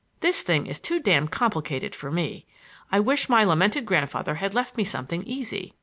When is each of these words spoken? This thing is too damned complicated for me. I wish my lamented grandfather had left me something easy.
This 0.21 0.41
thing 0.41 0.65
is 0.65 0.79
too 0.79 0.99
damned 0.99 1.29
complicated 1.29 1.93
for 1.93 2.09
me. 2.09 2.47
I 2.91 2.99
wish 2.99 3.29
my 3.29 3.43
lamented 3.43 3.85
grandfather 3.85 4.33
had 4.33 4.55
left 4.55 4.75
me 4.75 4.83
something 4.83 5.21
easy. 5.25 5.73